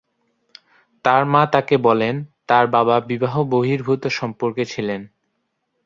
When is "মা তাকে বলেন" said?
1.25-2.15